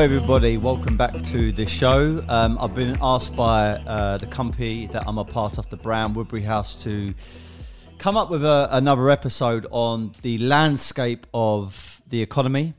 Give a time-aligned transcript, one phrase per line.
[0.00, 0.56] Everybody.
[0.56, 2.24] Welcome back to the show.
[2.26, 6.16] Um, I've been asked by uh, the company that I'm a part of, the brand
[6.16, 7.12] Woodbury House, to
[7.98, 12.72] come up with a, another episode on the landscape of the economy,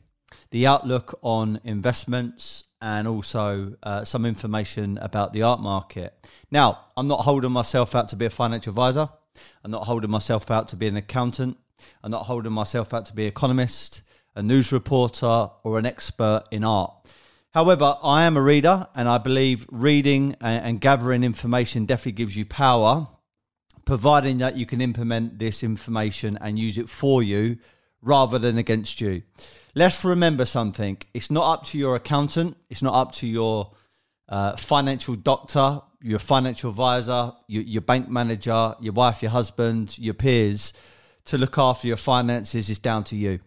[0.49, 6.27] the outlook on investments, and also uh, some information about the art market.
[6.49, 9.07] Now, I'm not holding myself out to be a financial advisor.
[9.63, 11.57] I'm not holding myself out to be an accountant.
[12.03, 14.01] I'm not holding myself out to be an economist
[14.35, 16.91] a news reporter, or an expert in art.
[17.53, 22.45] However, I am a reader, and I believe reading and, gathering information definitely gives you
[22.45, 23.07] power,
[23.83, 27.57] providing that you can implement this information and use it for you
[28.01, 29.23] rather than against you.
[29.75, 33.71] Let's remember something it's not up to your accountant, it's not up to your
[34.29, 40.13] uh, financial doctor, your financial advisor, your, your bank manager, your wife, your husband, your
[40.13, 40.71] peers
[41.25, 43.39] to look after your finances is down to you.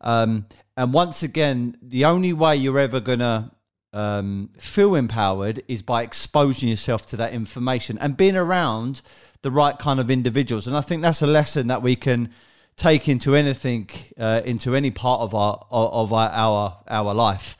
[0.00, 0.46] Um,
[0.76, 3.50] and once again, the only way you're ever going to
[3.92, 9.02] um, feel empowered is by exposing yourself to that information and being around
[9.42, 10.66] the right kind of individuals.
[10.66, 12.30] And I think that's a lesson that we can
[12.76, 17.56] take into anything, uh, into any part of our of our our, our life.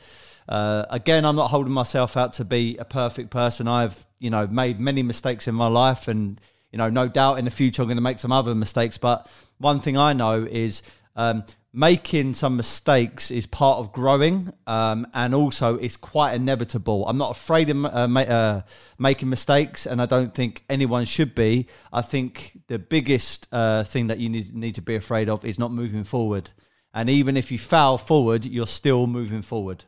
[0.48, 3.68] Uh, again, I'm not holding myself out to be a perfect person.
[3.68, 6.40] I've you know made many mistakes in my life, and
[6.72, 8.98] you know no doubt in the future I'm going to make some other mistakes.
[8.98, 10.82] But one thing I know is
[11.16, 17.06] um, making some mistakes is part of growing, um, and also it's quite inevitable.
[17.06, 18.62] I'm not afraid of uh, ma- uh,
[18.98, 21.66] making mistakes, and I don't think anyone should be.
[21.92, 25.58] I think the biggest uh, thing that you need, need to be afraid of is
[25.58, 26.50] not moving forward.
[26.92, 29.84] And even if you fail forward, you're still moving forward.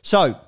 [0.00, 0.40] So,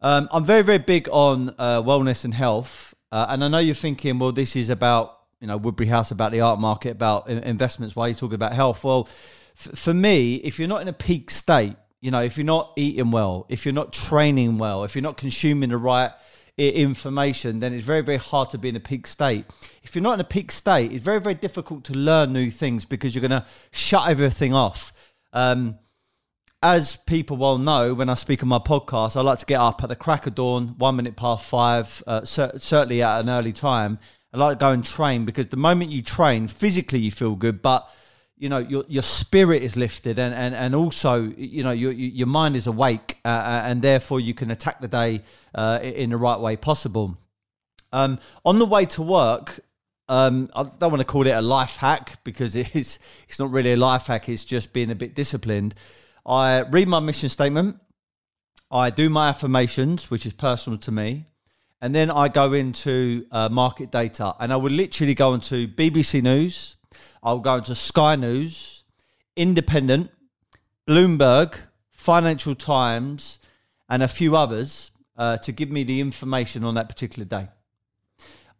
[0.00, 2.94] um, I'm very, very big on uh, wellness and health.
[3.10, 6.32] Uh, and I know you're thinking, well, this is about you know Woodbury House, about
[6.32, 7.94] the art market, about investments.
[7.94, 8.84] Why are you talking about health?
[8.84, 9.08] Well,
[9.56, 12.72] f- for me, if you're not in a peak state, you know, if you're not
[12.76, 16.12] eating well, if you're not training well, if you're not consuming the right
[16.58, 19.46] information, then it's very, very hard to be in a peak state.
[19.82, 22.84] If you're not in a peak state, it's very, very difficult to learn new things
[22.84, 24.92] because you're going to shut everything off.
[25.32, 25.78] Um,
[26.60, 29.82] as people well know, when I speak on my podcast, I like to get up
[29.84, 33.52] at the crack of dawn, one minute past five, uh, cer- certainly at an early
[33.52, 34.00] time.
[34.32, 37.62] I like to go and train because the moment you train, physically you feel good,
[37.62, 37.88] but
[38.36, 42.26] you know your your spirit is lifted and and, and also you know your your
[42.26, 45.22] mind is awake uh, uh, and therefore you can attack the day
[45.54, 47.18] uh, in the right way possible.
[47.92, 49.60] Um, on the way to work
[50.08, 53.50] um, I don't want to call it a life hack because it is it's not
[53.50, 55.74] really a life hack it's just being a bit disciplined.
[56.24, 57.78] I read my mission statement.
[58.70, 61.24] I do my affirmations which is personal to me
[61.80, 66.22] and then I go into uh, market data and I would literally go into BBC
[66.22, 66.76] News
[67.22, 68.84] I'll go into Sky News,
[69.36, 70.10] Independent,
[70.86, 71.56] Bloomberg,
[71.90, 73.40] Financial Times,
[73.88, 77.48] and a few others uh, to give me the information on that particular day.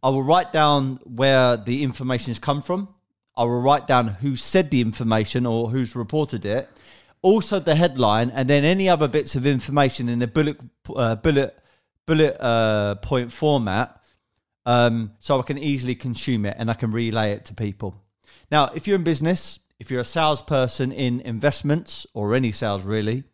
[0.03, 2.95] I will write down where the information has come from.
[3.37, 6.69] I will write down who said the information or who's reported it.
[7.23, 10.57] Also, the headline, and then any other bits of information in a bullet
[10.95, 11.59] uh, bullet
[12.09, 14.03] bullet uh, point format,
[14.65, 18.03] um, so I can easily consume it and I can relay it to people.
[18.51, 23.25] Now, if you're in business, if you're a salesperson in investments or any sales really,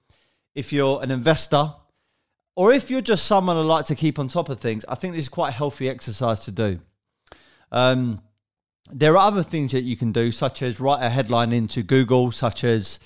[0.57, 1.73] if you're an investor,
[2.57, 5.15] or if you're just someone who likes to keep on top of things, I think
[5.15, 6.81] this is quite a healthy exercise to do.
[7.71, 8.23] Um,
[8.91, 12.33] there are other things that you can do, such as write a headline into Google,
[12.33, 12.99] such as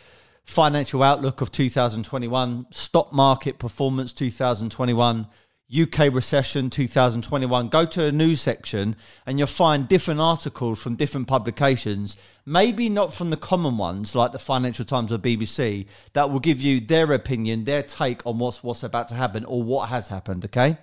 [0.44, 5.26] financial outlook of 2021, stock market performance 2021,
[5.70, 8.96] UK recession 2021, go to a news section
[9.26, 14.32] and you'll find different articles from different publications, maybe not from the common ones like
[14.32, 18.62] the Financial Times or BBC, that will give you their opinion, their take on what's
[18.62, 20.46] what's about to happen or what has happened.
[20.46, 20.78] Okay.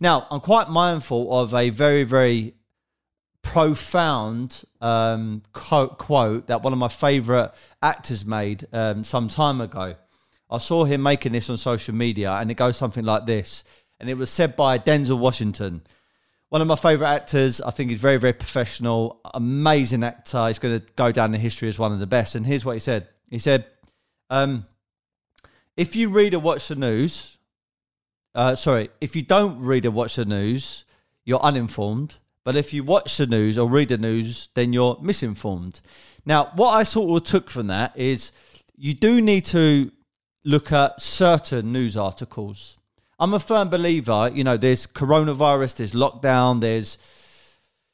[0.00, 2.54] Now, I'm quite mindful of a very, very
[3.42, 9.96] profound um, quote, quote that one of my favorite actors made um, some time ago.
[10.52, 13.64] I saw him making this on social media, and it goes something like this
[14.00, 15.82] and it was said by Denzel Washington.
[16.48, 17.60] One of my favourite actors.
[17.60, 20.48] I think he's very, very professional, amazing actor.
[20.48, 22.34] He's going to go down in history as one of the best.
[22.34, 23.66] And here's what he said He said,
[24.30, 24.66] um,
[25.76, 27.38] If you read or watch the news,
[28.34, 30.84] uh, sorry, if you don't read or watch the news,
[31.24, 32.16] you're uninformed.
[32.42, 35.80] But if you watch the news or read the news, then you're misinformed.
[36.24, 38.32] Now, what I sort of took from that is
[38.76, 39.92] you do need to
[40.42, 42.78] look at certain news articles.
[43.20, 46.96] I'm a firm believer, you know, there's coronavirus, there's lockdown, there's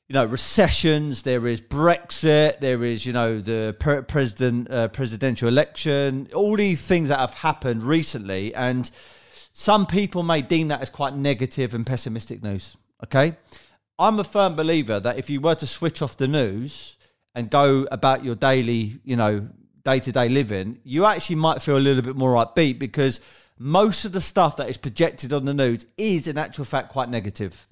[0.08, 3.74] you know recessions there is brexit there is you know the
[4.06, 8.88] president uh, presidential election all these things that have happened recently and
[9.52, 13.36] some people may deem that as quite negative and pessimistic news okay?
[13.98, 16.96] I'm a firm believer that if you were to switch off the news
[17.34, 19.48] and go about your daily you know
[19.86, 23.20] day-to-day living you actually might feel a little bit more upbeat because
[23.58, 27.08] most of the stuff that is projected on the news is in actual fact quite
[27.08, 27.66] negative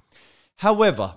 [0.57, 1.15] however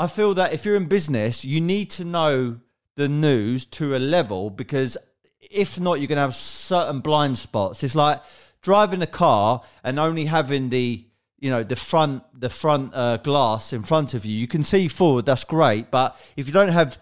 [0.00, 2.60] I feel that if you're in business, you need to know
[2.96, 4.96] the news to a level because
[5.42, 7.84] if not, you're going to have certain blind spots.
[7.84, 8.22] It's like
[8.62, 11.04] driving a car and only having the
[11.38, 14.34] you know the front the front uh, glass in front of you.
[14.34, 15.26] You can see forward.
[15.26, 16.98] That's great, but if you don't have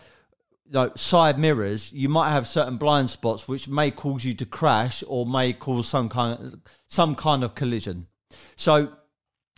[0.72, 5.02] know, side mirrors, you might have certain blind spots which may cause you to crash
[5.06, 8.06] or may cause some kind of, some kind of collision.
[8.56, 8.92] So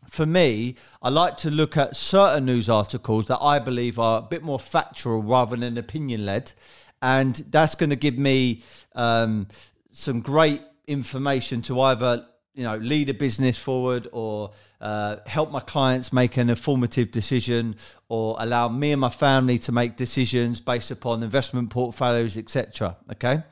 [0.08, 4.22] for me, I like to look at certain news articles that I believe are a
[4.22, 6.52] bit more factual rather than opinion led.
[7.02, 8.62] And that's going to give me
[8.94, 9.48] um,
[9.90, 12.26] some great information to either
[12.60, 14.50] you know lead a business forward or
[14.82, 17.74] uh, help my clients make an informative decision
[18.08, 23.42] or allow me and my family to make decisions based upon investment portfolios etc okay?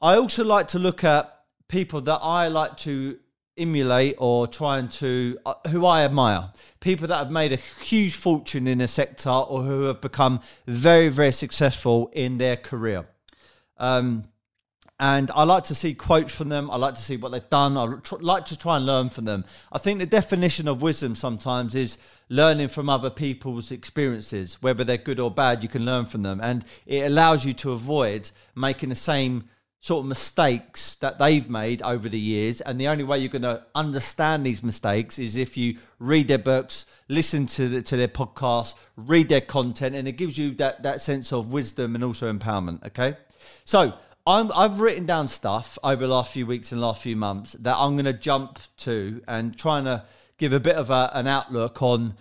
[0.00, 1.24] I also like to look at
[1.66, 3.18] people that i like to
[3.58, 6.52] emulate or trying to uh, who I admire.
[6.80, 11.08] People that have made a huge fortune in a sector or who have become very
[11.10, 13.06] very successful in their career.
[13.76, 14.24] Um,
[15.00, 17.76] and I like to see quotes from them I like to see what they've done
[17.76, 21.16] I tr- like to try and learn from them I think the definition of wisdom
[21.16, 21.98] sometimes is
[22.28, 26.40] learning from other people's experiences whether they're good or bad you can learn from them
[26.40, 29.48] and it allows you to avoid making the same
[29.82, 32.60] sort of mistakes that they've made over the years.
[32.60, 36.38] And the only way you're going to understand these mistakes is if you read their
[36.38, 40.82] books, listen to, the, to their podcasts, read their content, and it gives you that,
[40.82, 42.84] that sense of wisdom and also empowerment.
[42.88, 43.16] Okay.
[43.64, 43.94] So
[44.30, 47.76] I'm, I've written down stuff over the last few weeks and last few months that
[47.76, 50.04] I'm going to jump to and trying to
[50.38, 52.14] give a bit of a, an outlook on,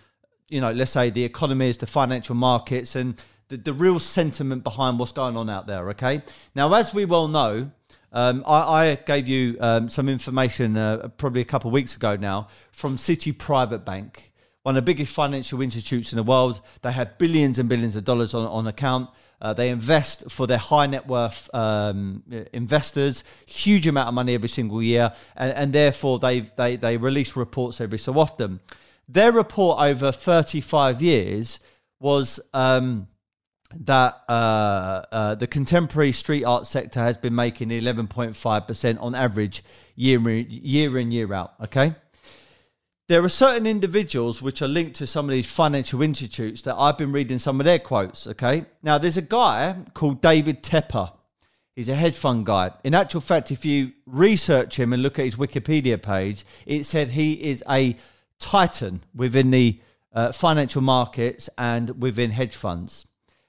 [0.50, 4.98] you know, let's say the economies, the financial markets, and the, the real sentiment behind
[4.98, 5.90] what's going on out there.
[5.92, 6.24] Okay.
[6.56, 7.72] Now, as we well know,
[8.12, 12.16] um, I, I, gave you um, some information uh, probably a couple of weeks ago
[12.16, 14.34] now from Citi Private Bank,
[14.64, 16.62] one of the biggest financial institutes in the world.
[16.82, 19.10] They have billions and billions of dollars on, on account.
[19.41, 24.50] Uh, they invest for their high net worth um, investors, huge amount of money every
[24.50, 28.59] single year, and, and therefore they they they release reports every so often.
[29.07, 31.59] Their report over 35 years
[32.00, 33.07] was um,
[33.75, 39.63] that uh, uh, the contemporary street art sector has been making 11.5% on average
[39.95, 41.53] year in, year in, year out.
[41.63, 41.95] Okay.
[43.10, 46.96] There are certain individuals which are linked to some of these financial institutes that I've
[46.96, 48.28] been reading some of their quotes.
[48.28, 48.66] Okay.
[48.84, 51.12] Now, there's a guy called David Tepper.
[51.76, 52.70] He's a hedge fund guy.
[52.84, 57.10] In actual fact, if you research him and look at his Wikipedia page, it said
[57.10, 57.98] he is a
[58.38, 59.82] titan within the
[60.14, 63.08] uh, financial markets and within hedge funds.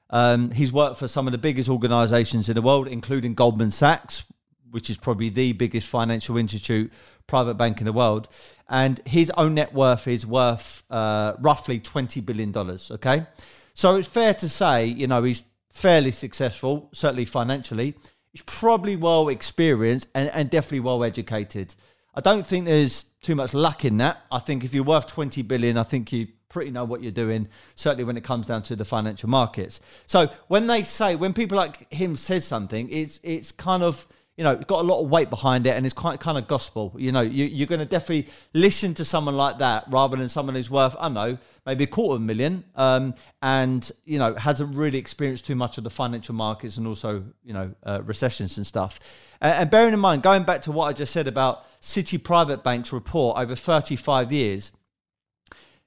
[0.08, 4.24] Um, he's worked for some of the biggest organizations in the world, including Goldman Sachs,
[4.70, 6.90] which is probably the biggest financial institute,
[7.30, 8.28] private bank in the world.
[8.68, 12.52] And his own net worth is worth uh, roughly $20 billion.
[12.56, 13.26] Okay.
[13.72, 17.94] So it's fair to say, you know, he's fairly successful, certainly financially.
[18.32, 21.74] He's probably well experienced and, and definitely well educated.
[22.14, 24.22] I don't think there's too much luck in that.
[24.30, 27.48] I think if you're worth 20 billion, I think you pretty know what you're doing,
[27.76, 29.80] certainly when it comes down to the financial markets.
[30.06, 34.06] So when they say, when people like him says something, it's it's kind of
[34.40, 36.94] you know got a lot of weight behind it and it's quite kind of gospel.
[36.96, 40.54] You know you, are going to definitely listen to someone like that rather than someone
[40.54, 44.34] who's worth i don't know maybe a quarter of a million um, and you know
[44.36, 48.56] hasn't really experienced too much of the financial markets and also you know uh, recessions
[48.56, 48.98] and stuff.
[49.42, 52.64] And, and bearing in mind going back to what i just said about Citi Private
[52.64, 54.72] Bank's report over 35 years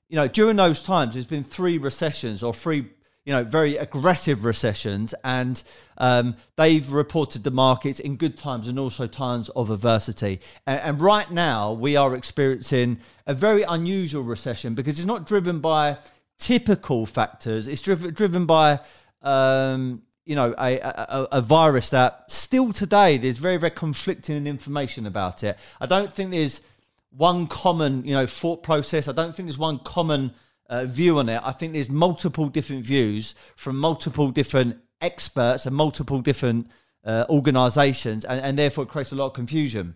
[0.09, 2.85] you know, during those times, there's been three recessions or three,
[3.25, 5.63] you know, very aggressive recessions, and
[5.97, 10.41] um, they've reported the markets in good times and also times of adversity.
[10.67, 15.59] And, and, right now, we are experiencing a very unusual recession because it's not driven
[15.59, 15.99] by
[16.37, 17.67] typical factors.
[17.69, 18.81] It's driven driven by
[19.21, 25.05] um, you know a, a, a, virus that still today there's very very conflicting information
[25.05, 25.57] about it.
[25.79, 26.59] I don't think there's
[27.15, 29.07] one common, you know, thought process.
[29.07, 30.33] I don't think there's one common
[30.69, 31.41] uh, view on it.
[31.43, 36.69] I think there's multiple different views from multiple different experts and multiple different
[37.05, 39.95] uh, organisations, and, and therefore it creates a lot of confusion.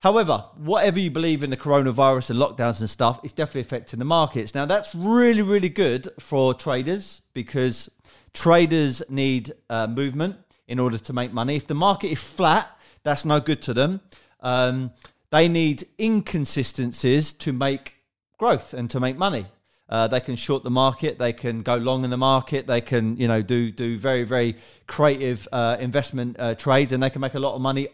[0.00, 4.06] However, whatever you believe in the coronavirus and lockdowns and stuff, it's definitely affecting the
[4.06, 4.54] markets.
[4.54, 7.90] Now, that's really, really good for traders because
[8.32, 11.56] traders need uh, movement in order to make money.
[11.56, 12.70] If the market is flat,
[13.02, 14.00] that's no good to them.
[14.40, 14.92] Um,
[15.30, 17.96] they need inconsistencies to make
[18.38, 19.46] growth and to make money.
[19.90, 21.18] Uh, they can short the market.
[21.18, 22.68] They can go long in the market.
[22.68, 24.56] They can, you know, do do very very
[24.86, 27.88] creative uh, investment uh, trades, and they can make a lot of money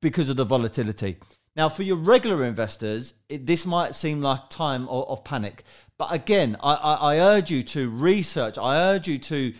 [0.00, 1.16] because of the volatility.
[1.56, 5.62] Now, for your regular investors, it, this might seem like time of, of panic,
[5.98, 8.58] but again, I, I, I, urge you to research.
[8.58, 9.54] I urge you to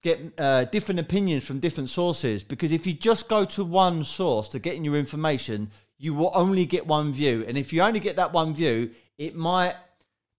[0.00, 4.48] get uh, different opinions from different sources because if you just go to one source
[4.50, 8.16] to getting your information, you will only get one view, and if you only get
[8.16, 9.74] that one view, it might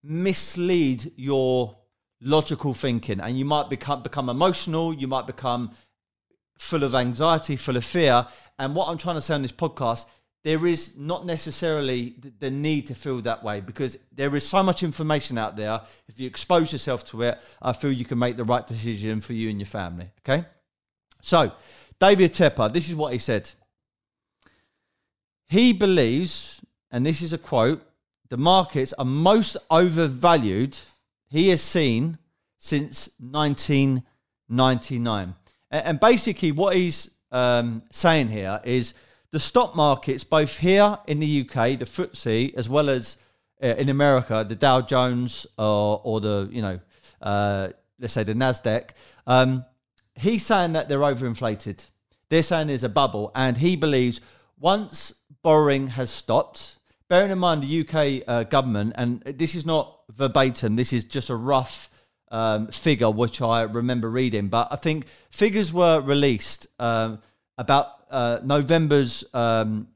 [0.05, 1.77] mislead your
[2.21, 4.93] logical thinking, and you might become become emotional.
[4.93, 5.71] You might become
[6.57, 8.27] full of anxiety, full of fear.
[8.57, 10.05] And what I'm trying to say on this podcast,
[10.43, 14.83] there is not necessarily the need to feel that way because there is so much
[14.83, 15.81] information out there.
[16.07, 19.33] If you expose yourself to it, I feel you can make the right decision for
[19.33, 20.11] you and your family.
[20.19, 20.45] Okay.
[21.21, 21.51] So,
[21.99, 23.49] David Tepper, this is what he said.
[25.47, 27.81] He believes, and this is a quote,
[28.29, 30.77] the markets are most overvalued
[31.29, 32.17] he has seen
[32.57, 35.35] since 1999.
[35.71, 38.93] And basically, what he's um, saying here is
[39.31, 43.17] the stock markets, both here in the UK, the FTSE, as well as
[43.61, 46.79] uh, in America, the Dow Jones or, or the, you know,
[47.21, 48.91] uh, let's say the NASDAQ,
[49.27, 49.65] um,
[50.15, 51.89] he's saying that they're overinflated.
[52.29, 53.31] They're saying there's a bubble.
[53.35, 54.21] And he believes
[54.59, 56.77] once borrowing has stopped,
[57.09, 61.29] bearing in mind the UK uh, government, and this is not verbatim, this is just
[61.29, 61.89] a rough
[62.31, 67.19] um, figure which I remember reading, but I think figures were released um,
[67.57, 69.87] about uh, November's um,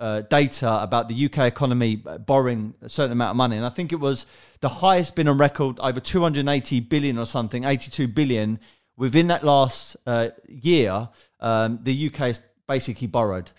[0.00, 3.92] uh, data about the UK economy borrowing a certain amount of money, and I think
[3.92, 4.26] it was
[4.60, 8.58] the highest been on record, over 280 billion or something, 82 billion
[8.96, 11.08] within that last uh, year.
[11.40, 13.50] Um, the UK has basically borrowed.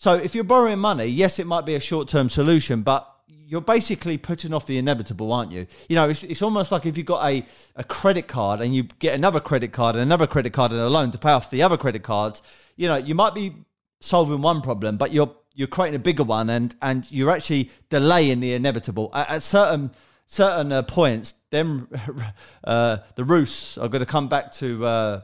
[0.00, 4.16] So if you're borrowing money, yes, it might be a short-term solution, but you're basically
[4.16, 5.66] putting off the inevitable, aren't you?
[5.90, 7.44] You know, it's, it's almost like if you've got a,
[7.76, 10.88] a credit card and you get another credit card and another credit card and a
[10.88, 12.40] loan to pay off the other credit cards,
[12.76, 13.54] you know, you might be
[14.00, 18.40] solving one problem, but you're you're creating a bigger one and and you're actually delaying
[18.40, 19.10] the inevitable.
[19.12, 19.90] At, at certain
[20.26, 21.88] certain uh, points, then
[22.64, 24.86] uh, the roosts are going to come back to.
[24.86, 25.20] Uh,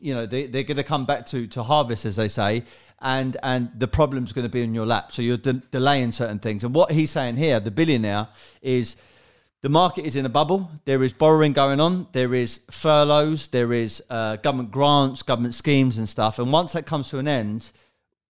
[0.00, 2.64] you know they, they're going to come back to to harvest as they say
[3.00, 5.12] and and the problem's going to be in your lap.
[5.12, 6.64] So you're de- delaying certain things.
[6.64, 8.28] And what he's saying here, the billionaire,
[8.60, 8.96] is
[9.62, 10.70] the market is in a bubble.
[10.84, 12.08] There is borrowing going on.
[12.12, 13.48] There is furloughs.
[13.48, 16.38] There is uh, government grants, government schemes, and stuff.
[16.38, 17.70] And once that comes to an end,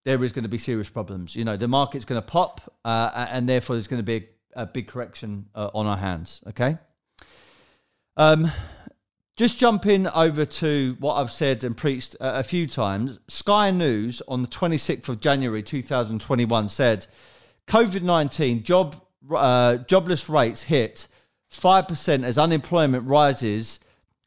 [0.04, 1.36] there is going to be serious problems.
[1.36, 4.62] You know, the market's going to pop, uh, and therefore there's going to be a,
[4.62, 6.40] a big correction uh, on our hands.
[6.48, 6.78] Okay.
[8.16, 8.50] Um,
[9.40, 14.42] just jumping over to what I've said and preached a few times, Sky News on
[14.42, 17.06] the 26th of January 2021 said
[17.66, 19.02] COVID 19 job,
[19.34, 21.08] uh, jobless rates hit
[21.50, 23.80] 5% as unemployment rises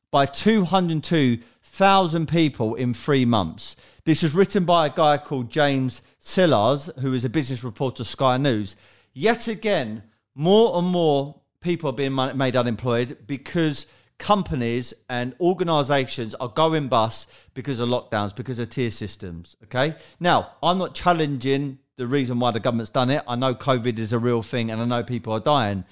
[0.09, 3.75] by 202,000 people in three months.
[4.05, 8.37] This was written by a guy called James Sillars, who is a business reporter, Sky
[8.37, 8.75] News.
[9.13, 10.01] Yet again,
[10.33, 13.85] more and more people are being made unemployed because
[14.23, 19.57] companies and organizations are going bust because of lockdowns, because of tier systems.
[19.65, 19.95] Okay.
[20.17, 23.21] Now, I'm not challenging the reason why the government's done it.
[23.27, 25.83] I know COVID is a real thing and I know people are dying.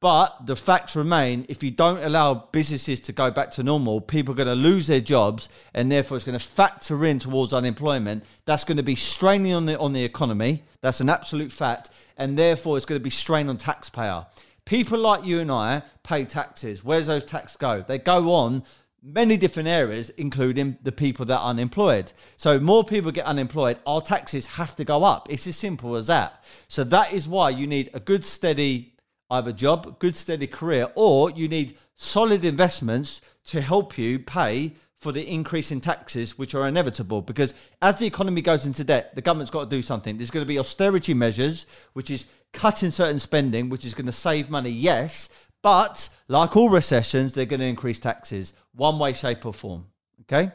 [0.00, 4.32] But the facts remain if you don't allow businesses to go back to normal, people
[4.32, 8.24] are going to lose their jobs and therefore it's going to factor in towards unemployment.
[8.46, 10.62] That's going to be straining on the on the economy.
[10.80, 11.90] That's an absolute fact.
[12.16, 14.24] And therefore it's going to be strain on taxpayer.
[14.64, 16.84] People like you and I pay taxes.
[16.84, 17.82] Where's those taxes go?
[17.82, 18.64] They go on
[19.02, 22.12] many different areas, including the people that are unemployed.
[22.36, 25.26] So more people get unemployed, our taxes have to go up.
[25.30, 26.44] It's as simple as that.
[26.68, 28.94] So that is why you need a good, steady
[29.30, 35.10] either job, good, steady career, or you need solid investments to help you pay for
[35.10, 37.22] the increase in taxes, which are inevitable.
[37.22, 40.16] Because as the economy goes into debt, the government's got to do something.
[40.16, 44.12] There's going to be austerity measures, which is cutting certain spending, which is going to
[44.12, 45.28] save money, yes,
[45.62, 49.86] but like all recessions, they're going to increase taxes one way, shape, or form.
[50.22, 50.52] Okay.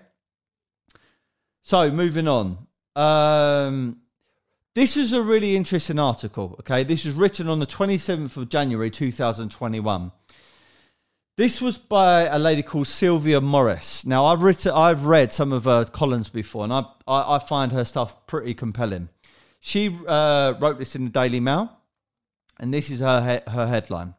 [1.64, 2.68] So moving on.
[2.96, 4.02] Um,
[4.76, 6.56] this is a really interesting article.
[6.60, 6.84] Okay.
[6.84, 10.12] This was written on the 27th of January 2021.
[11.38, 14.06] This was by a lady called Sylvia Morris.
[14.08, 17.72] Now I've written, I've read some of her columns before, and I, I, I find
[17.74, 19.10] her stuff pretty compelling.
[19.60, 21.77] She uh, wrote this in the Daily Mail,
[22.60, 24.16] and this is her he- her headline: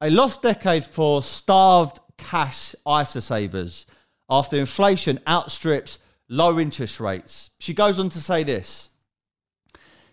[0.00, 3.86] "A lost decade for starved cash ISA savers
[4.28, 5.98] after inflation outstrips
[6.28, 8.90] low interest rates." She goes on to say this: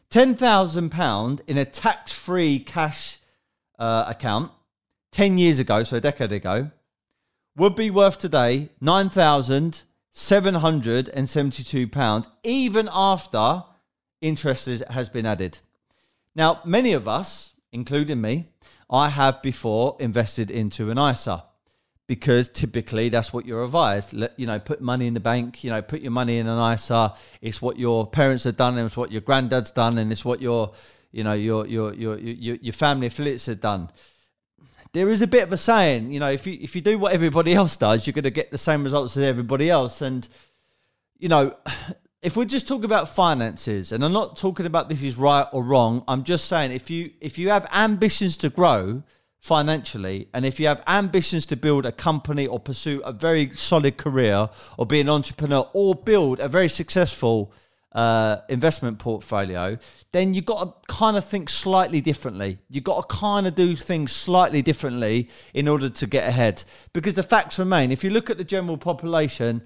[0.10, 3.20] ten thousand pound in a tax-free cash
[3.80, 4.52] uh, account
[5.12, 6.72] ten years ago, so a decade ago,
[7.56, 13.64] would be worth today nine thousand seven hundred and seventy-two pound, even after
[14.22, 15.60] interest has been added.
[16.38, 18.50] Now, many of us, including me,
[18.91, 21.44] I have before invested into an ISA
[22.06, 24.13] because typically that's what you're advised.
[24.13, 25.63] Let, you know, put money in the bank.
[25.63, 27.15] You know, put your money in an ISA.
[27.41, 30.39] It's what your parents have done, and it's what your granddad's done, and it's what
[30.39, 30.74] your,
[31.12, 33.89] you know, your your your your, your family affiliates have done
[34.94, 37.12] there is a bit of a saying, you know, if you if you do what
[37.13, 40.01] everybody else does, you're going to get the same results as everybody else.
[40.01, 40.27] And
[41.20, 41.56] you know,
[42.22, 45.64] if we just talk about finances, and I'm not talking about this is right or
[45.64, 49.04] wrong, I'm just saying if you if you have ambitions to grow
[49.40, 53.98] financially, and if you have ambitions to build a company or pursue a very solid
[53.98, 57.54] career, or be an entrepreneur, or build a very successful
[57.94, 59.78] uh, investment portfolio,
[60.12, 62.58] then you've got to kind of think slightly differently.
[62.70, 66.64] You've got to kind of do things slightly differently in order to get ahead.
[66.94, 69.62] Because the facts remain if you look at the general population,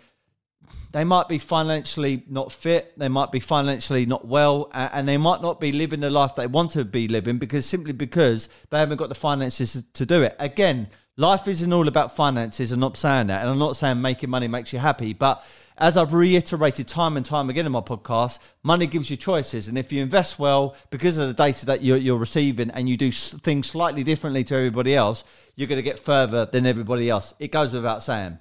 [0.92, 5.42] they might be financially not fit, they might be financially not well, and they might
[5.42, 8.98] not be living the life they want to be living because simply because they haven't
[8.98, 10.36] got the finances to do it.
[10.40, 12.72] Again, life isn't all about finances.
[12.72, 15.44] I'm not saying that, and I'm not saying making money makes you happy, but
[15.78, 19.68] as I've reiterated time and time again in my podcast, money gives you choices.
[19.68, 22.98] And if you invest well, because of the data that you're, you're receiving and you
[22.98, 25.24] do things slightly differently to everybody else,
[25.56, 27.34] you're going to get further than everybody else.
[27.40, 28.38] It goes without saying.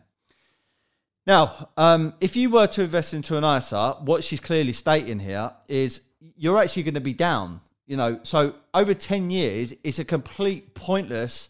[1.31, 5.53] Now, um, if you were to invest into an ISA, what she's clearly stating here
[5.69, 6.01] is
[6.37, 7.61] you're actually going to be down.
[7.87, 11.49] You know, so over 10 years, it's a complete pointless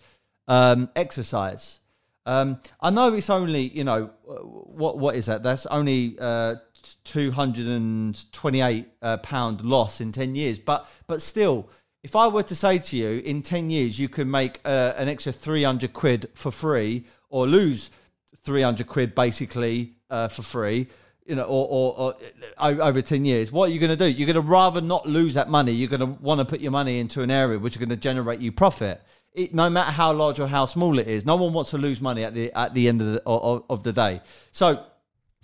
[0.48, 1.80] um, exercise.
[2.26, 5.42] Um, I know it's only you know what what is that?
[5.42, 6.56] That's only uh,
[7.04, 11.70] two hundred and twenty eight uh, pound loss in ten years, but but still.
[12.02, 15.10] If I were to say to you, in 10 years, you can make uh, an
[15.10, 17.90] extra 300 quid for free or lose
[18.44, 20.88] 300 quid basically uh, for free,
[21.26, 22.14] you know, or, or,
[22.58, 24.06] or, over 10 years, what are you going to do?
[24.06, 25.72] You're going to rather not lose that money.
[25.72, 27.96] You're going to want to put your money into an area which is going to
[27.96, 31.52] generate you profit it, no matter how large or how small it is, no one
[31.52, 34.20] wants to lose money at the at the end of the, of, of the day.
[34.52, 34.84] So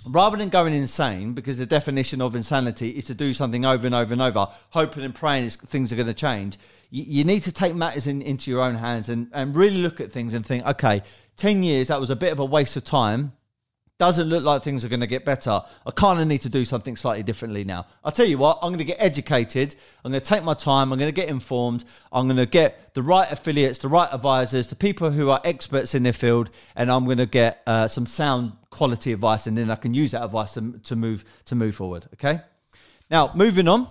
[0.06, 3.94] rather than going insane, because the definition of insanity is to do something over and
[3.94, 6.58] over and over, hoping and praying things are going to change,
[6.90, 10.00] you, you need to take matters in, into your own hands and, and really look
[10.00, 11.02] at things and think, okay,
[11.36, 13.32] 10 years, that was a bit of a waste of time
[13.98, 15.62] doesn't look like things are going to get better.
[15.86, 17.86] I kind of need to do something slightly differently now.
[18.04, 19.74] I'll tell you what, I'm going to get educated.
[20.04, 20.92] I'm going to take my time.
[20.92, 21.84] I'm going to get informed.
[22.12, 25.94] I'm going to get the right affiliates, the right advisors, the people who are experts
[25.94, 29.70] in their field, and I'm going to get uh, some sound quality advice, and then
[29.70, 32.06] I can use that advice to, to move to move forward.
[32.14, 32.40] Okay.
[33.10, 33.88] Now, moving on.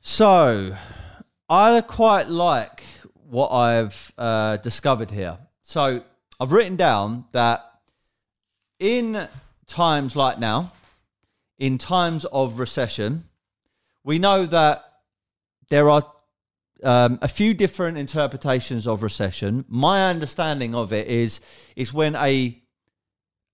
[0.00, 0.76] So,
[1.48, 2.82] I quite like
[3.28, 5.38] what I've uh, discovered here.
[5.62, 6.02] So,
[6.40, 7.64] I've written down that
[8.78, 9.28] in
[9.66, 10.72] times like now,
[11.58, 13.24] in times of recession,
[14.02, 14.84] we know that
[15.70, 16.04] there are
[16.82, 19.64] um, a few different interpretations of recession.
[19.68, 21.40] My understanding of it is
[21.76, 22.60] is when a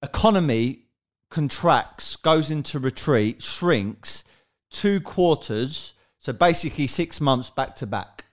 [0.03, 0.85] economy
[1.31, 4.25] contracts, goes into retreat, shrinks
[4.71, 8.27] two quarters, so basically six months back to back.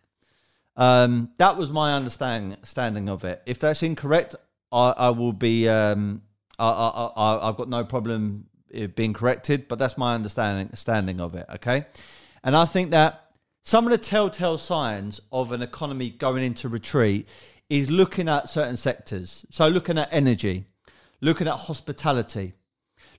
[0.75, 3.41] Um, that was my understanding of it.
[3.47, 4.35] If that's incorrect,
[4.71, 6.21] I, I will be um,
[6.59, 8.45] I, I, have got no problem
[8.95, 11.47] being corrected, but that's my understanding standing of it.
[11.55, 11.85] Okay,
[12.43, 13.31] and I think that
[13.63, 17.27] some of the telltale signs of an economy going into retreat
[17.69, 19.45] is looking at certain sectors.
[19.49, 20.65] So looking at energy,
[21.21, 22.53] looking at hospitality,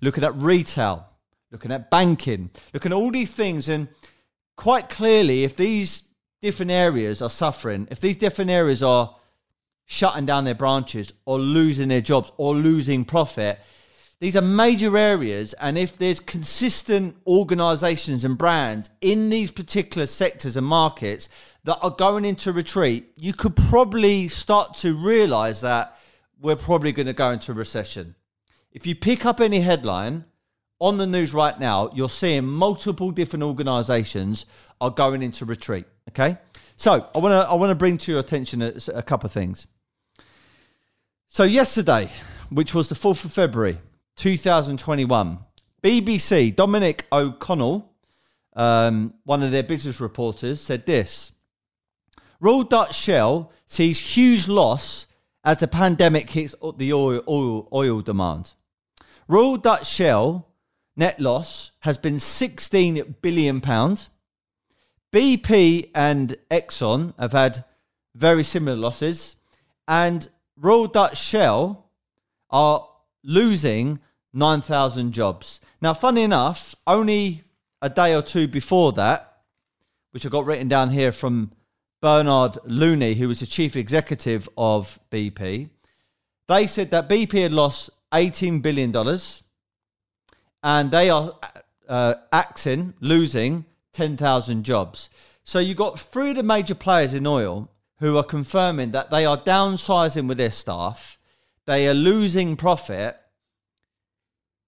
[0.01, 1.07] looking at retail,
[1.51, 3.89] looking at banking, looking at all these things, and
[4.59, 6.03] quite clearly, if these
[6.43, 9.15] different areas are suffering, if these different areas are
[9.87, 13.59] shutting down their branches or losing their jobs or losing profit.
[14.21, 20.57] These are major areas, and if there's consistent organizations and brands in these particular sectors
[20.57, 21.29] and markets
[21.63, 25.97] that are going into retreat, you could probably start to realize that
[26.41, 28.17] we're probably going to go into a recession.
[28.73, 30.25] If you pick up any headline
[30.81, 34.47] on the news right now, you're seeing multiple different organizations
[34.81, 35.87] are going into retreat.
[36.11, 36.39] Okay.
[36.77, 39.33] So I want to I want to bring to your attention a, a couple of
[39.33, 39.67] things.
[41.31, 42.11] So, yesterday,
[42.49, 43.77] which was the 4th of February
[44.17, 45.39] 2021,
[45.83, 47.93] BBC, Dominic O'Connell,
[48.57, 51.33] um, one of their business reporters, said this
[52.41, 55.07] Royal Dutch Shell sees huge loss
[55.45, 58.55] as the pandemic hits the oil, oil, oil demand.
[59.29, 60.48] Royal Dutch Shell
[60.99, 64.11] net loss has been 16 billion pounds.
[65.13, 67.65] BP and Exxon have had
[68.15, 69.37] very similar losses,
[69.87, 71.87] and Royal Dutch Shell
[72.51, 72.87] are
[73.23, 74.01] losing
[74.33, 75.61] 9,000 jobs.
[75.81, 77.45] Now, funny enough, only
[77.81, 79.43] a day or two before that,
[80.11, 81.53] which I got written down here from
[82.03, 85.71] Bernard Looney, who was the chief executive of BP,
[86.49, 88.93] they said that BP had lost $18 billion
[90.63, 91.33] and they are
[91.89, 95.11] uh, axing, losing 10,000 jobs.
[95.45, 99.25] So you've got three of the major players in oil who are confirming that they
[99.25, 101.19] are downsizing with their staff,
[101.67, 103.19] they are losing profit.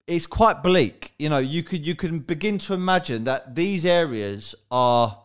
[0.06, 1.12] It's quite bleak.
[1.18, 5.22] You know, you could you can begin to imagine that these areas are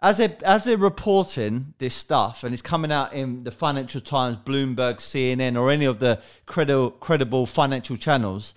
[0.00, 4.38] as they as they're reporting this stuff and it's coming out in the Financial Times,
[4.38, 8.54] Bloomberg, CNN, or any of the credible credible financial channels,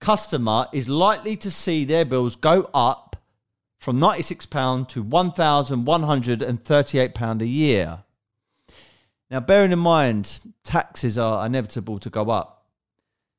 [0.00, 3.16] customer is likely to see their bills go up
[3.78, 8.04] from £96 to £1,138 a year.
[9.30, 12.66] Now, bearing in mind, taxes are inevitable to go up.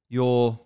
[0.08, 0.60] Your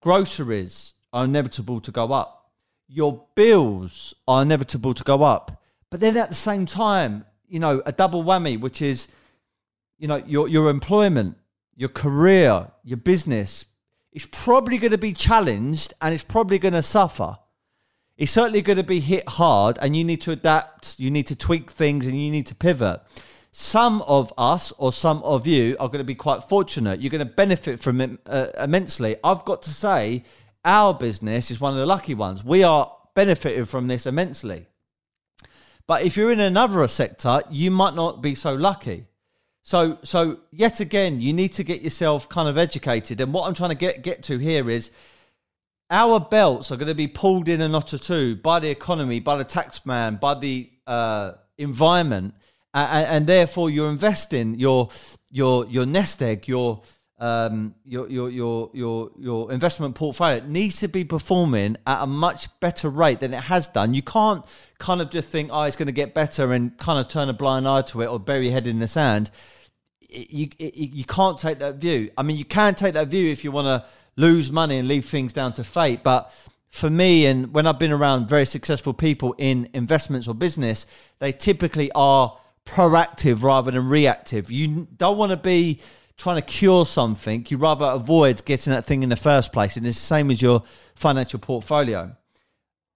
[0.00, 2.50] groceries are inevitable to go up.
[2.88, 5.60] Your bills are inevitable to go up.
[5.90, 9.08] But then at the same time, you know, a double whammy, which is
[10.02, 11.36] you know, your your employment,
[11.76, 13.66] your career, your business
[14.10, 17.38] is probably going to be challenged and it's probably going to suffer.
[18.16, 21.36] It's certainly going to be hit hard and you need to adapt, you need to
[21.36, 23.00] tweak things and you need to pivot.
[23.52, 27.00] Some of us or some of you are going to be quite fortunate.
[27.00, 29.14] You're going to benefit from it uh, immensely.
[29.22, 30.24] I've got to say,
[30.64, 32.42] our business is one of the lucky ones.
[32.42, 34.66] We are benefiting from this immensely.
[35.86, 39.06] But if you're in another sector, you might not be so lucky.
[39.62, 43.20] So, so yet again, you need to get yourself kind of educated.
[43.20, 44.90] And what I'm trying to get get to here is
[45.90, 49.20] our belts are going to be pulled in a knot or two by the economy,
[49.20, 52.34] by the taxman, by the uh, environment,
[52.74, 54.88] and, and, therefore you're investing your
[55.30, 56.82] your your nest egg, your
[57.22, 62.48] um, your, your your your your investment portfolio needs to be performing at a much
[62.58, 63.94] better rate than it has done.
[63.94, 64.44] You can't
[64.78, 67.32] kind of just think, oh, it's going to get better and kind of turn a
[67.32, 69.30] blind eye to it or bury your head in the sand.
[70.00, 72.10] You, you, you can't take that view.
[72.18, 75.04] I mean, you can take that view if you want to lose money and leave
[75.04, 76.02] things down to fate.
[76.02, 76.34] But
[76.70, 80.86] for me, and when I've been around very successful people in investments or business,
[81.20, 84.50] they typically are proactive rather than reactive.
[84.50, 85.80] You don't want to be
[86.16, 89.76] trying to cure something, you rather avoid getting that thing in the first place.
[89.76, 90.62] And it's the same as your
[90.94, 92.16] financial portfolio.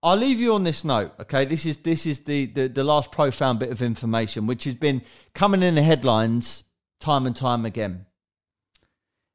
[0.02, 1.12] I'll leave you on this note.
[1.20, 4.74] Okay, this is this is the, the the last profound bit of information which has
[4.74, 5.02] been
[5.34, 6.62] coming in the headlines
[7.00, 8.06] time and time again.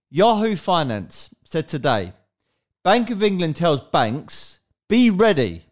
[0.09, 2.13] Yahoo Finance said today,
[2.83, 5.63] Bank of England tells banks be ready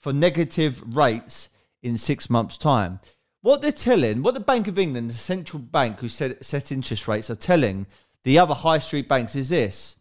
[0.00, 1.48] for negative rates
[1.82, 3.00] in six months' time.
[3.42, 7.08] What they're telling, what the Bank of England, the central bank who set, set interest
[7.08, 7.86] rates, are telling
[8.22, 9.96] the other high street banks is this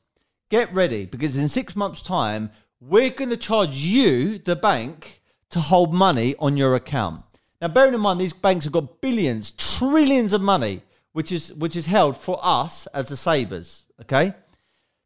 [0.50, 5.60] get ready because in six months' time, we're going to charge you, the bank, to
[5.60, 7.24] hold money on your account.
[7.62, 11.76] Now, bearing in mind, these banks have got billions, trillions of money, which is which
[11.76, 13.84] is held for us as the savers.
[14.02, 14.34] Okay,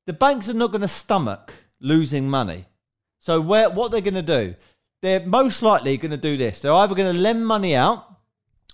[0.07, 2.65] the banks are not going to stomach losing money.
[3.19, 4.55] So, where what they're going to do?
[5.01, 6.61] They're most likely going to do this.
[6.61, 8.14] They're either going to lend money out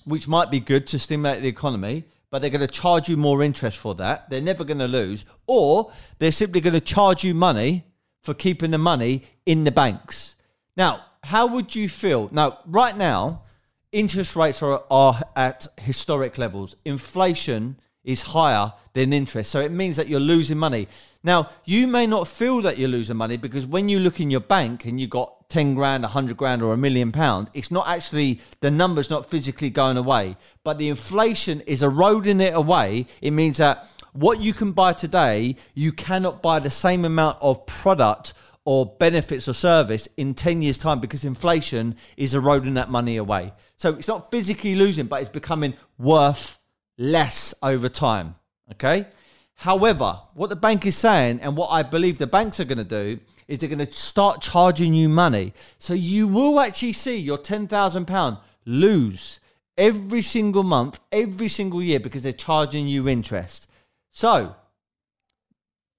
[0.05, 3.43] which might be good to stimulate the economy, but they're going to charge you more
[3.43, 4.29] interest for that.
[4.29, 5.25] They're never going to lose.
[5.47, 7.85] Or they're simply going to charge you money
[8.21, 10.35] for keeping the money in the banks.
[10.77, 12.29] Now, how would you feel?
[12.31, 13.43] Now, right now,
[13.91, 16.75] interest rates are, are at historic levels.
[16.85, 19.51] Inflation is higher than interest.
[19.51, 20.87] So it means that you're losing money.
[21.23, 24.39] Now, you may not feel that you're losing money because when you look in your
[24.39, 28.39] bank and you've got 10 grand, 100 grand, or a million pound, it's not actually,
[28.61, 33.05] the number's not physically going away, but the inflation is eroding it away.
[33.21, 37.65] It means that what you can buy today, you cannot buy the same amount of
[37.65, 38.33] product
[38.65, 43.53] or benefits or service in 10 years' time because inflation is eroding that money away.
[43.77, 46.59] So it's not physically losing, but it's becoming worth
[47.01, 48.35] less over time.
[48.71, 49.07] Okay?
[49.55, 52.83] However, what the bank is saying and what I believe the banks are going to
[52.83, 55.53] do is they're going to start charging you money.
[55.77, 59.39] So you will actually see your £10,000 lose
[59.77, 63.67] every single month, every single year because they're charging you interest.
[64.11, 64.55] So,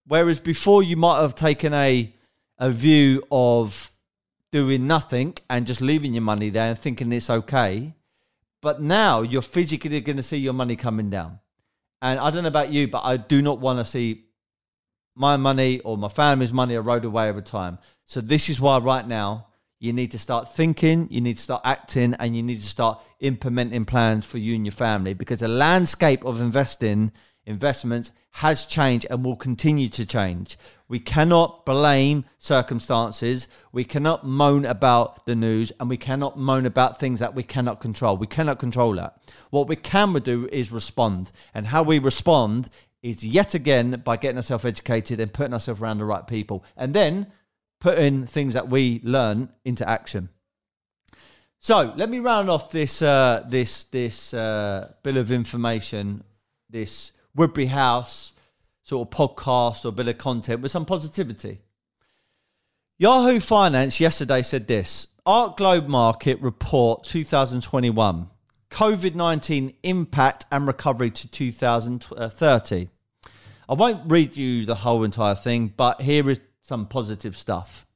[0.06, 2.12] whereas before you might have taken a,
[2.58, 3.90] a view of
[4.50, 7.94] doing nothing and just leaving your money there and thinking it's okay,
[8.62, 11.40] but now you're physically going to see your money coming down.
[12.00, 14.24] And I don't know about you, but I do not want to see
[15.14, 17.78] my money or my family's money erode away over time.
[18.06, 19.48] So this is why right now
[19.78, 23.02] you need to start thinking, you need to start acting, and you need to start
[23.20, 27.12] implementing plans for you and your family because the landscape of investing
[27.46, 30.56] investments has changed and will continue to change.
[30.88, 33.48] We cannot blame circumstances.
[33.72, 37.80] We cannot moan about the news and we cannot moan about things that we cannot
[37.80, 38.16] control.
[38.16, 39.18] We cannot control that.
[39.50, 41.32] What we can do is respond.
[41.54, 42.70] And how we respond
[43.02, 46.64] is yet again by getting ourselves educated and putting ourselves around the right people.
[46.76, 47.26] And then
[47.80, 50.28] putting things that we learn into action.
[51.58, 56.24] So let me round off this uh, this this uh, bill of information,
[56.68, 58.32] this Woodbury House
[58.82, 61.60] sort of podcast or bit of content with some positivity.
[62.98, 68.28] Yahoo Finance yesterday said this Art Globe Market Report 2021
[68.70, 72.88] COVID 19 impact and recovery to 2030.
[73.68, 77.86] I won't read you the whole entire thing, but here is some positive stuff.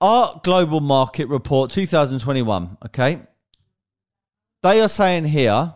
[0.00, 3.20] Art Global Market Report 2021, okay?
[4.62, 5.74] They are saying here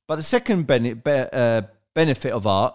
[0.07, 1.63] but the second benefit, uh,
[1.95, 2.75] benefit of art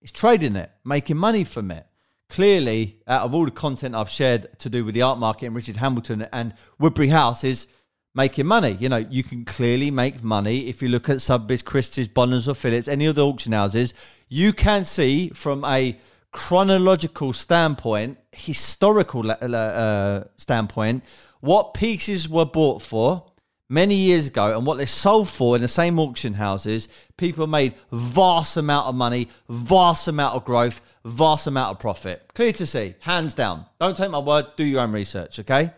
[0.00, 1.86] is trading it, making money from it.
[2.28, 5.56] Clearly, out of all the content I've shared to do with the art market and
[5.56, 7.68] Richard Hamilton and Woodbury House, is
[8.14, 8.76] making money.
[8.78, 12.54] You know, you can clearly make money if you look at Sotheby's, Christie's, Bonhams or
[12.54, 13.94] Phillips, any of the auction houses.
[14.28, 15.98] You can see from a
[16.32, 21.04] chronological standpoint, historical uh, standpoint,
[21.40, 23.24] what pieces were bought for
[23.68, 27.74] many years ago and what they sold for in the same auction houses, people made
[27.90, 32.22] vast amount of money, vast amount of growth, vast amount of profit.
[32.34, 33.64] Clear to see, hands down.
[33.80, 35.72] Don't take my word, do your own research, okay?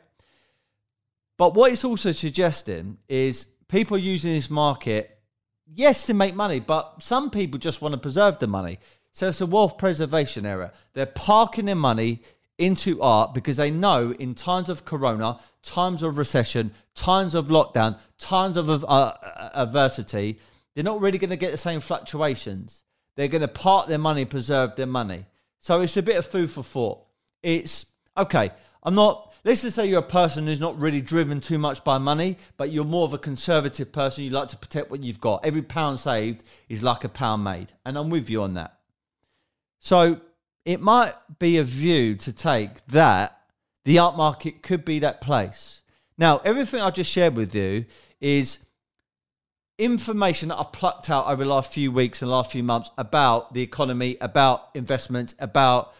[1.36, 5.18] But what it's also suggesting is people using this market,
[5.66, 8.78] yes, to make money, but some people just want to preserve the money.
[9.10, 10.72] So it's a wealth preservation era.
[10.92, 12.22] They're parking their money
[12.56, 17.98] into art because they know in times of corona, times of recession, times of lockdown,
[18.18, 19.14] times of uh
[19.54, 20.38] adversity,
[20.74, 22.84] they're not really going to get the same fluctuations.
[23.16, 25.26] They're going to park their money, preserve their money.
[25.58, 27.04] So it's a bit of food for thought.
[27.42, 28.50] It's okay.
[28.82, 31.98] I'm not, let's just say you're a person who's not really driven too much by
[31.98, 34.24] money, but you're more of a conservative person.
[34.24, 35.44] You like to protect what you've got.
[35.44, 37.72] Every pound saved is like a pound made.
[37.84, 38.78] And I'm with you on that.
[39.78, 40.20] So
[40.64, 43.38] it might be a view to take that
[43.84, 45.82] the art market could be that place.
[46.16, 47.84] Now, everything I've just shared with you
[48.20, 48.60] is
[49.78, 53.52] information that I've plucked out over the last few weeks and last few months about
[53.52, 55.92] the economy, about investments, about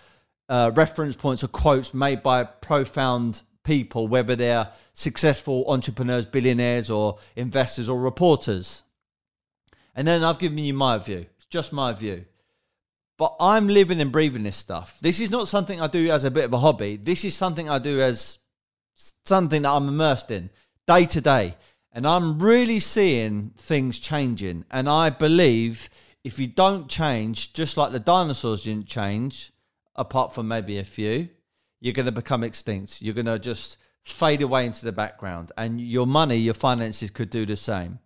[0.48, 7.18] uh, reference points or quotes made by profound people, whether they're successful entrepreneurs, billionaires, or
[7.34, 8.82] investors or reporters.
[9.96, 11.26] And then I've given you my view.
[11.36, 12.26] It's just my view.
[13.16, 14.98] But I'm living and breathing this stuff.
[15.00, 16.96] This is not something I do as a bit of a hobby.
[16.96, 18.38] This is something I do as
[19.24, 20.50] something that I'm immersed in
[20.86, 21.56] day to day.
[21.92, 24.64] And I'm really seeing things changing.
[24.70, 25.88] And I believe
[26.24, 29.52] if you don't change, just like the dinosaurs didn't change,
[29.96, 31.28] apart from maybe a few,
[31.80, 33.02] you're going to become extinct.
[33.02, 35.52] You're going to just fade away into the background.
[35.56, 37.98] And your money, your finances could do the same.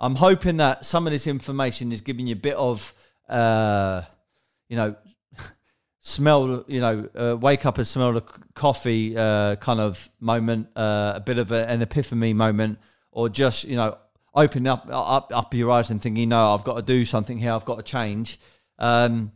[0.00, 2.94] I'm hoping that some of this information is giving you a bit of.
[3.28, 4.02] Uh,
[4.68, 4.94] you know,
[5.98, 8.20] smell, you know, uh, wake up and smell the
[8.54, 12.78] coffee uh, kind of moment, uh, a bit of a, an epiphany moment,
[13.10, 13.96] or just, you know,
[14.34, 17.52] open up, up, up your eyes and thinking, no, I've got to do something here,
[17.52, 18.38] I've got to change.
[18.78, 19.32] Um,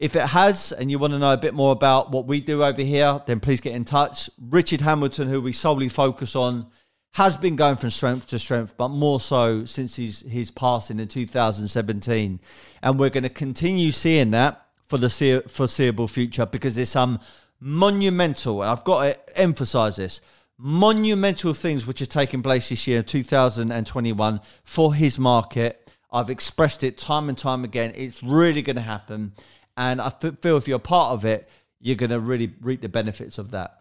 [0.00, 2.64] if it has, and you want to know a bit more about what we do
[2.64, 4.30] over here, then please get in touch.
[4.40, 6.66] Richard Hamilton, who we solely focus on,
[7.12, 11.06] has been going from strength to strength, but more so since his, his passing in
[11.06, 12.40] 2017.
[12.82, 17.20] And we're going to continue seeing that for the foreseeable future because there's some
[17.60, 20.22] monumental, and I've got to emphasize this,
[20.56, 25.94] monumental things which are taking place this year, 2021, for his market.
[26.10, 27.92] I've expressed it time and time again.
[27.94, 29.32] It's really going to happen.
[29.80, 31.48] And I feel if you're part of it,
[31.80, 33.78] you're going to really reap the benefits of that.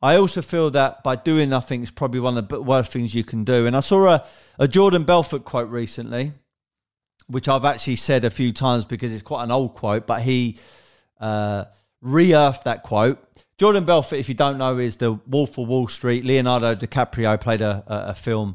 [0.00, 3.24] I also feel that by doing nothing is probably one of the worst things you
[3.24, 3.66] can do.
[3.66, 4.24] And I saw a,
[4.60, 6.34] a Jordan Belfort quote recently,
[7.26, 10.56] which I've actually said a few times because it's quite an old quote, but he
[11.18, 11.64] uh,
[12.00, 13.18] re-earthed that quote.
[13.58, 16.24] Jordan Belfort, if you don't know, is the Wolf of Wall Street.
[16.24, 18.54] Leonardo DiCaprio played a, a, a film,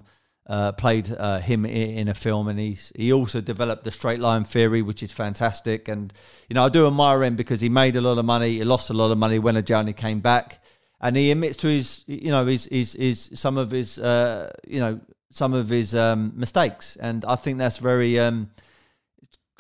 [0.49, 4.43] uh, played uh, him in a film, and he's he also developed the straight line
[4.43, 5.87] theory, which is fantastic.
[5.87, 6.11] And
[6.49, 8.89] you know, I do admire him because he made a lot of money, he lost
[8.89, 10.59] a lot of money when a journey came back
[11.01, 14.79] and he admits to his, you know, his, his, his some of his, uh, you
[14.79, 14.99] know,
[15.31, 18.49] some of his um, mistakes, and I think that's very, um,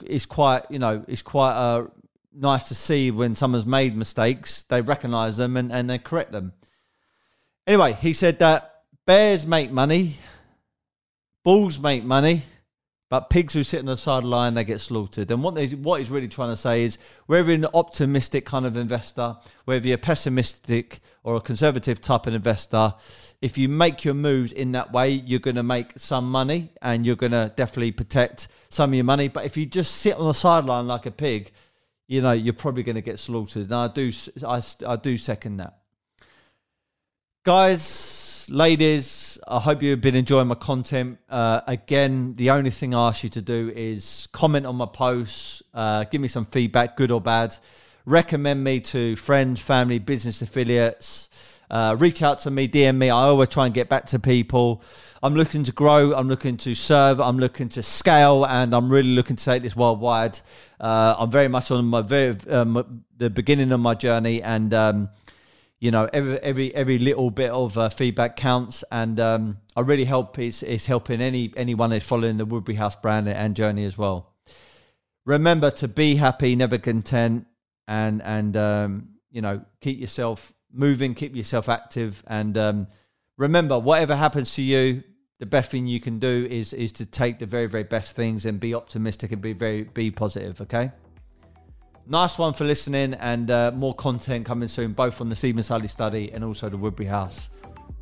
[0.03, 1.87] it's quite, you know, it's quite uh,
[2.33, 6.53] nice to see when someone's made mistakes, they recognise them and, and they correct them.
[7.67, 10.17] Anyway, he said that bears make money,
[11.43, 12.43] bulls make money,
[13.09, 15.31] but pigs who sit on the sideline, they get slaughtered.
[15.31, 18.67] And what, they, what he's really trying to say is whether you're an optimistic kind
[18.67, 22.93] of investor, whether you're pessimistic or a conservative type of investor,
[23.41, 27.03] if you make your moves in that way, you're going to make some money and
[27.03, 29.27] you're going to definitely protect some of your money.
[29.27, 31.51] But if you just sit on the sideline like a pig,
[32.07, 33.63] you know, you're probably going to get slaughtered.
[33.63, 34.11] And I do,
[34.45, 35.79] I, I do second that.
[37.43, 41.19] Guys, ladies, I hope you've been enjoying my content.
[41.29, 45.61] Uh, again, the only thing I ask you to do is comment on my posts,
[45.73, 47.55] uh, give me some feedback, good or bad.
[48.05, 51.29] Recommend me to friends, family, business affiliates.
[51.69, 53.11] Uh, reach out to me, DM me.
[53.11, 54.81] I always try and get back to people.
[55.21, 56.13] I'm looking to grow.
[56.15, 57.21] I'm looking to serve.
[57.21, 60.39] I'm looking to scale, and I'm really looking to take this worldwide.
[60.79, 65.09] Uh, I'm very much on my very um, the beginning of my journey, and um,
[65.79, 70.05] you know every every every little bit of uh, feedback counts and um, i really
[70.05, 73.97] hope it's, it's helping any anyone that's following the woodbury house brand and journey as
[73.97, 74.33] well.
[75.25, 77.45] Remember to be happy never content
[77.87, 82.87] and and um, you know keep yourself moving keep yourself active and um,
[83.37, 85.03] remember whatever happens to you
[85.39, 88.45] the best thing you can do is is to take the very very best things
[88.45, 90.91] and be optimistic and be very be positive okay
[92.09, 95.87] nice one for listening, and uh, more content coming soon, both on the Steven Sulley
[95.87, 97.49] study and also the Woodbury House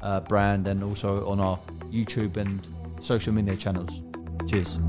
[0.01, 1.59] uh, brand, and also on our
[1.91, 2.67] YouTube and
[3.01, 4.01] social media channels.
[4.47, 4.79] Cheers.